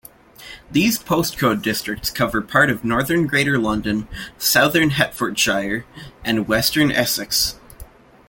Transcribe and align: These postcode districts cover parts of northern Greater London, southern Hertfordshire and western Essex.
These 0.71 0.97
postcode 0.97 1.61
districts 1.61 2.09
cover 2.09 2.41
parts 2.41 2.71
of 2.71 2.83
northern 2.83 3.27
Greater 3.27 3.59
London, 3.59 4.07
southern 4.39 4.89
Hertfordshire 4.93 5.85
and 6.25 6.47
western 6.47 6.91
Essex. 6.91 7.59